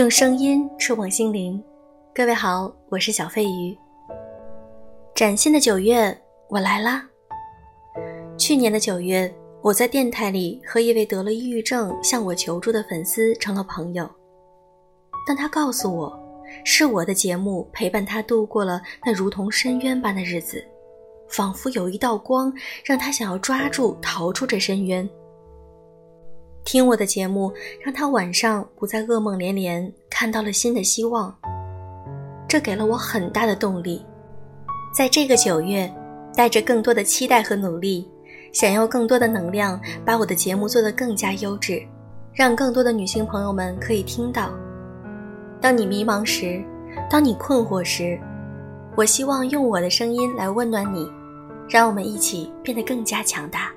[0.00, 1.62] 用声音触碰心灵，
[2.14, 3.76] 各位好，我是小飞鱼。
[5.14, 7.06] 崭新的九月，我来啦！
[8.38, 9.30] 去年的九月，
[9.60, 14.10] 我在电台里和一位得了抑郁症向我求助的粉丝成了朋友。
[15.28, 16.18] 但他告诉我，
[16.64, 20.64] 是我的节目陪伴他度过了那如同深渊般的日子，
[21.28, 22.50] 仿佛有一道光
[22.86, 25.06] 让他想要抓住逃出这深渊。
[26.62, 31.34] 听我的节目，让他晚上不再噩梦连连，看到了新的希望。
[32.46, 34.04] 这给了我很大的动力，
[34.94, 35.90] 在这个九月，
[36.36, 38.06] 带着更多的期待和努力，
[38.52, 41.82] 想要更多的能量，把我的节目做得更加优质，
[42.34, 44.50] 让更多的女性朋友们可以听到。
[45.58, 46.62] 当你迷茫时，
[47.08, 48.20] 当你困惑时，
[48.98, 51.10] 我希望用我的声音来温暖你，
[51.66, 53.72] 让我们一起变得更加强大。